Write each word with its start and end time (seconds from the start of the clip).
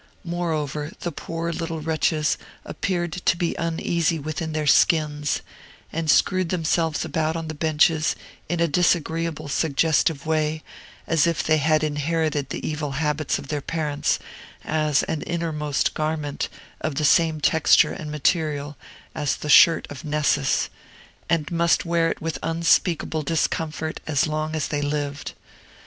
Moreover, 0.23 0.89
the 1.01 1.11
poor 1.11 1.53
little 1.53 1.79
wretches 1.79 2.35
appeared 2.65 3.11
to 3.11 3.37
be 3.37 3.53
uneasy 3.59 4.17
within 4.17 4.51
their 4.51 4.65
skins, 4.65 5.41
and 5.93 6.09
screwed 6.09 6.49
themselves 6.49 7.05
about 7.05 7.35
on 7.35 7.49
the 7.49 7.53
benches 7.53 8.15
in 8.49 8.59
a 8.59 8.67
disagreeably 8.67 9.47
suggestive 9.49 10.25
way, 10.25 10.63
as 11.05 11.27
if 11.27 11.43
they 11.43 11.57
had 11.57 11.83
inherited 11.83 12.49
the 12.49 12.67
evil 12.67 12.93
habits 12.93 13.37
of 13.37 13.49
their 13.49 13.61
parents 13.61 14.17
as 14.63 15.03
an 15.03 15.21
innermost 15.21 15.93
garment 15.93 16.49
of 16.79 16.95
the 16.95 17.05
same 17.05 17.39
texture 17.39 17.91
and 17.93 18.09
material 18.09 18.77
as 19.13 19.35
the 19.35 19.49
shirt 19.49 19.85
of 19.91 20.03
Nessus, 20.03 20.71
and 21.29 21.51
must 21.51 21.85
wear 21.85 22.09
it 22.09 22.19
with 22.19 22.39
unspeakable 22.41 23.21
discomfort 23.21 23.99
as 24.07 24.25
long 24.25 24.55
as 24.55 24.69
they 24.69 24.81
lived. 24.81 25.33